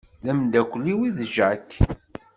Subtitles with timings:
[0.23, 1.67] D amdakel-iw i d Jack.